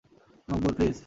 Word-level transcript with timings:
Maqbool, 0.49 0.73
please. 0.77 0.97